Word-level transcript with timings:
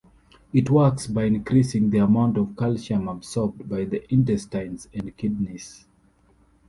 It 0.51 0.71
works 0.71 1.05
by 1.05 1.25
increasing 1.25 1.91
the 1.91 1.99
amount 1.99 2.35
of 2.35 2.57
calcium 2.57 3.07
absorbed 3.07 3.69
by 3.69 3.85
the 3.85 4.03
intestines 4.11 4.87
and 4.95 5.15
kidneys. 5.15 5.85